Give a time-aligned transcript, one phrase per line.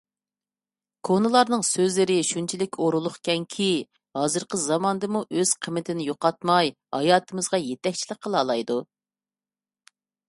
[1.09, 3.67] كونىلارنىڭ سۆزلىرى شۇنچىلىك ئورۇنلۇقكەنكى،
[4.19, 8.81] ھازىرقى زاماندىمۇ ئۆز قىممىتىنى يوقاتماي، ھاياتىمىزغا يېتەكچىلىك قىلالايدۇ.